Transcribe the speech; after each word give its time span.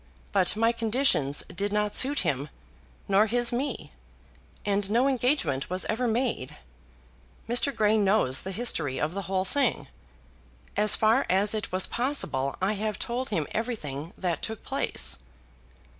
But 0.31 0.55
my 0.55 0.71
conditions 0.71 1.43
did 1.55 1.71
not 1.71 1.93
suit 1.93 2.21
him, 2.21 2.49
nor 3.07 3.27
his 3.27 3.51
me, 3.51 3.91
and 4.65 4.89
no 4.89 5.07
engagement 5.07 5.69
was 5.69 5.85
ever 5.85 6.07
made. 6.07 6.57
Mr. 7.47 7.71
Grey 7.75 7.99
knows 7.99 8.41
the 8.41 8.49
history 8.51 8.99
of 8.99 9.13
the 9.13 9.21
whole 9.29 9.45
thing. 9.45 9.87
As 10.75 10.95
far 10.95 11.27
as 11.29 11.53
it 11.53 11.71
was 11.71 11.85
possible 11.85 12.55
I 12.59 12.73
have 12.73 12.97
told 12.97 13.29
him 13.29 13.45
everything 13.53 14.11
that 14.17 14.41
took 14.41 14.63
place." 14.63 15.17